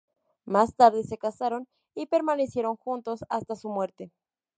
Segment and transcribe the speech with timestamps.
[0.45, 4.09] Más tarde se casaron y permanecieron juntos hasta su muerte.